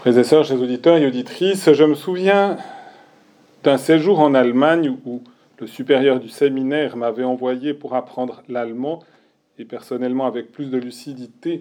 [0.00, 2.56] Frères et sœurs, chers auditeurs et auditrices, je me souviens
[3.62, 5.20] d'un séjour en Allemagne où
[5.58, 9.00] le supérieur du séminaire m'avait envoyé pour apprendre l'allemand
[9.58, 11.58] et personnellement avec plus de lucidité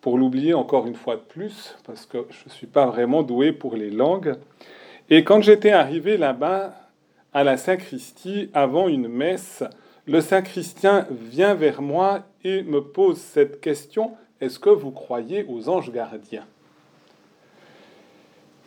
[0.00, 3.52] pour l'oublier encore une fois de plus parce que je ne suis pas vraiment doué
[3.52, 4.34] pour les langues.
[5.08, 6.74] Et quand j'étais arrivé là-bas
[7.32, 9.62] à la sacristie avant une messe,
[10.04, 15.68] le sacristain vient vers moi et me pose cette question Est-ce que vous croyez aux
[15.68, 16.44] anges gardiens?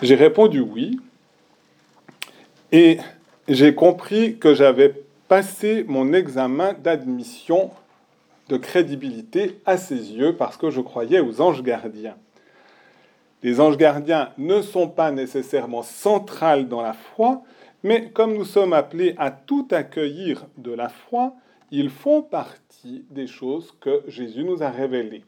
[0.02, 1.00] J'ai répondu oui.
[2.72, 2.98] Et
[3.48, 4.94] j'ai compris que j'avais
[5.28, 7.72] passé mon examen d'admission
[8.50, 12.16] de crédibilité à ses yeux parce que je croyais aux anges gardiens.
[13.44, 17.42] Les anges gardiens ne sont pas nécessairement centrales dans la foi,
[17.84, 21.34] mais comme nous sommes appelés à tout accueillir de la foi,
[21.72, 25.24] ils font partie des choses que Jésus nous a révélées.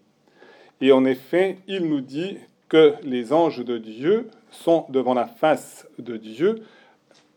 [0.81, 2.37] Et en effet, il nous dit
[2.67, 6.63] que les anges de Dieu sont devant la face de Dieu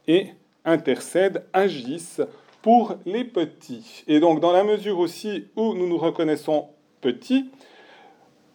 [0.06, 0.28] et
[0.64, 2.22] intercèdent, agissent
[2.62, 4.05] pour les petits.
[4.06, 6.69] Et donc, dans la mesure aussi où nous nous reconnaissons
[7.00, 7.50] petits,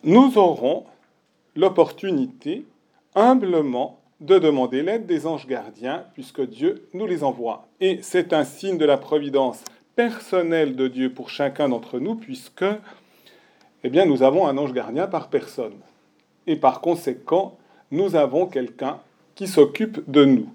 [0.03, 0.85] nous aurons
[1.55, 2.65] l'opportunité
[3.15, 7.67] humblement de demander l'aide des anges gardiens, puisque Dieu nous les envoie.
[7.79, 9.63] Et c'est un signe de la providence
[9.95, 12.65] personnelle de Dieu pour chacun d'entre nous, puisque
[13.83, 15.73] eh bien, nous avons un ange gardien par personne
[16.45, 17.57] et par conséquent,
[17.91, 18.99] nous avons quelqu'un
[19.35, 20.49] qui s'occupe de nous.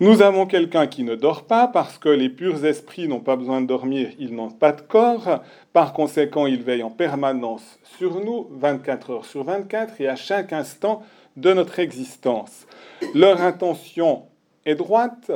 [0.00, 3.60] Nous avons quelqu'un qui ne dort pas parce que les purs esprits n'ont pas besoin
[3.60, 5.42] de dormir, ils n'ont pas de corps.
[5.72, 10.52] Par conséquent, ils veillent en permanence sur nous, 24 heures sur 24 et à chaque
[10.52, 11.02] instant
[11.36, 12.66] de notre existence.
[13.14, 14.24] Leur intention
[14.66, 15.30] est droite,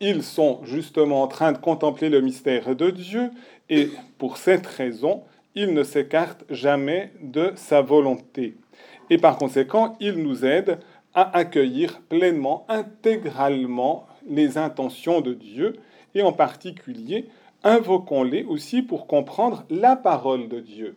[0.00, 3.30] ils sont justement en train de contempler le mystère de Dieu
[3.70, 5.22] et pour cette raison,
[5.54, 8.56] ils ne s'écartent jamais de sa volonté
[9.10, 10.78] et par conséquent, il nous aide
[11.14, 15.76] à accueillir pleinement, intégralement les intentions de Dieu,
[16.14, 17.26] et en particulier,
[17.64, 20.94] invoquons-les aussi pour comprendre la parole de Dieu.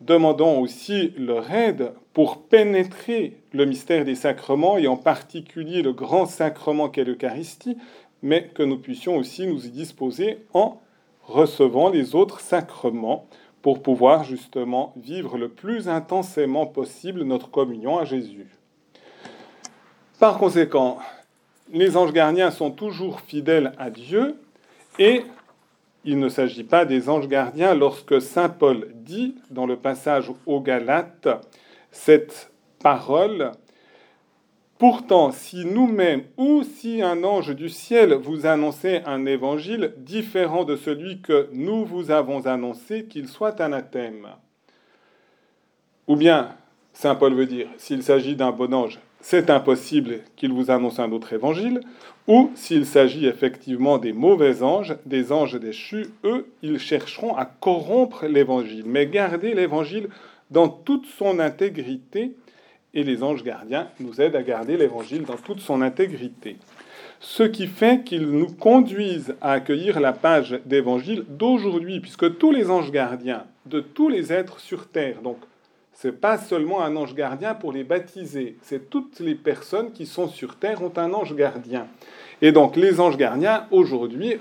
[0.00, 6.26] Demandons aussi leur aide pour pénétrer le mystère des sacrements, et en particulier le grand
[6.26, 7.76] sacrement qu'est l'Eucharistie,
[8.22, 10.80] mais que nous puissions aussi nous y disposer en
[11.22, 13.26] recevant les autres sacrements
[13.66, 18.46] pour pouvoir justement vivre le plus intensément possible notre communion à Jésus.
[20.20, 20.98] Par conséquent,
[21.72, 24.36] les anges gardiens sont toujours fidèles à Dieu
[25.00, 25.24] et
[26.04, 30.60] il ne s'agit pas des anges gardiens lorsque Saint Paul dit dans le passage aux
[30.60, 31.26] Galates
[31.90, 33.50] cette parole
[34.78, 40.76] Pourtant, si nous-mêmes ou si un ange du ciel vous annonçait un évangile différent de
[40.76, 44.28] celui que nous vous avons annoncé, qu'il soit anathème.
[46.08, 46.50] Ou bien,
[46.92, 51.10] Saint Paul veut dire, s'il s'agit d'un bon ange, c'est impossible qu'il vous annonce un
[51.10, 51.80] autre évangile,
[52.28, 58.26] ou s'il s'agit effectivement des mauvais anges, des anges déchus, eux, ils chercheront à corrompre
[58.26, 58.84] l'évangile.
[58.86, 60.08] Mais garder l'évangile
[60.50, 62.36] dans toute son intégrité,
[62.96, 66.56] et les anges gardiens nous aident à garder l'évangile dans toute son intégrité.
[67.20, 72.70] Ce qui fait qu'ils nous conduisent à accueillir la page d'évangile d'aujourd'hui, puisque tous les
[72.70, 75.36] anges gardiens de tous les êtres sur terre, donc
[75.92, 80.28] c'est pas seulement un ange gardien pour les baptiser, c'est toutes les personnes qui sont
[80.28, 81.86] sur terre ont un ange gardien.
[82.40, 84.38] Et donc les anges gardiens aujourd'hui,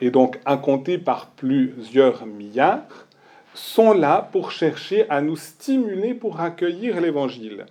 [0.00, 3.07] et donc à compter par plusieurs milliards,
[3.54, 7.66] sont là pour chercher à nous stimuler pour accueillir l'Évangile.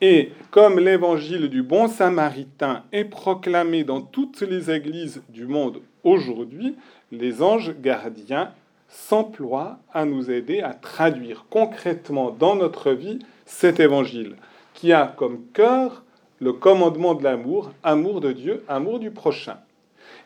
[0.00, 6.74] Et comme l'Évangile du bon samaritain est proclamé dans toutes les églises du monde aujourd'hui,
[7.12, 8.50] les anges gardiens
[8.88, 14.34] s'emploient à nous aider à traduire concrètement dans notre vie cet Évangile,
[14.74, 16.02] qui a comme cœur
[16.40, 19.58] le commandement de l'amour, amour de Dieu, amour du prochain.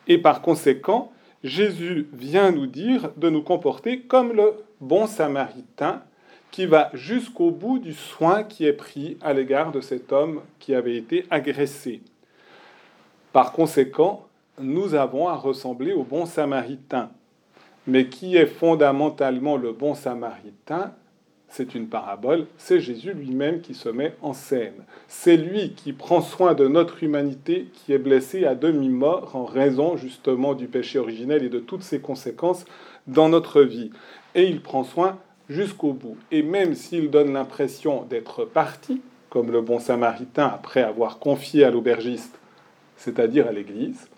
[0.08, 1.12] Et par conséquent,
[1.44, 6.02] Jésus vient nous dire de nous comporter comme le bon samaritain
[6.50, 10.74] qui va jusqu'au bout du soin qui est pris à l'égard de cet homme qui
[10.74, 12.00] avait été agressé.
[13.32, 14.26] Par conséquent,
[14.58, 17.10] nous avons à ressembler au bon samaritain.
[17.86, 20.92] Mais qui est fondamentalement le bon samaritain
[21.48, 24.84] c'est une parabole, c'est Jésus lui-même qui se met en scène.
[25.08, 29.96] C'est lui qui prend soin de notre humanité qui est blessée à demi-mort en raison
[29.96, 32.64] justement du péché originel et de toutes ses conséquences
[33.06, 33.90] dans notre vie.
[34.34, 36.16] Et il prend soin jusqu'au bout.
[36.30, 39.00] Et même s'il donne l'impression d'être parti,
[39.30, 42.38] comme le bon samaritain après avoir confié à l'aubergiste,
[42.96, 44.08] c'est-à-dire à l'Église,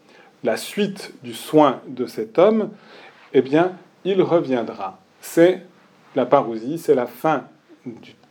[0.44, 2.70] la suite du soin de cet homme,
[3.32, 3.72] eh bien,
[4.04, 5.00] il reviendra.
[5.20, 5.62] C'est
[6.14, 7.44] la parousie, c'est la fin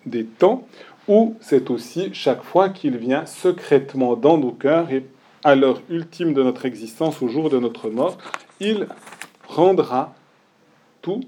[0.05, 0.67] des temps
[1.07, 5.05] ou c'est aussi chaque fois qu'il vient secrètement dans nos cœurs et
[5.43, 8.17] à l'heure ultime de notre existence, au jour de notre mort,
[8.59, 8.87] il
[9.47, 10.13] rendra
[11.01, 11.21] tout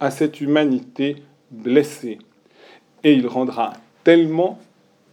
[0.00, 2.18] à cette humanité blessée.
[3.04, 4.58] Et il rendra tellement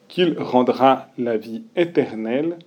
[0.08, 2.58] qu'il rendra la vie éternelle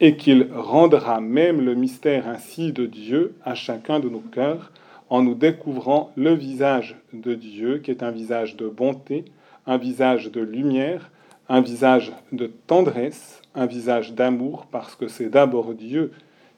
[0.00, 4.70] et qu'il rendra même le mystère ainsi de Dieu à chacun de nos cœurs
[5.10, 9.24] en nous découvrant le visage de Dieu qui est un visage de bonté,
[9.66, 11.10] un visage de lumière,
[11.48, 16.12] un visage de tendresse, un visage d'amour parce que c'est d'abord Dieu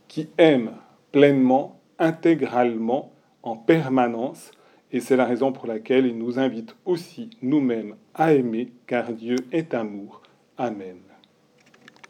[0.07, 0.73] qui aime
[1.11, 3.13] pleinement, intégralement,
[3.43, 4.53] en permanence
[4.93, 9.37] et c'est la raison pour laquelle il nous invite aussi nous-mêmes à aimer car Dieu
[9.51, 10.23] est amour.
[10.59, 11.12] Amen.